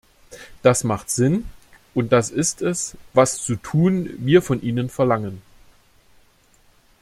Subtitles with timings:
[0.63, 1.45] Das macht Sinn,
[1.93, 5.43] und das ist es, was zu tun wir von Ihnen verlangen.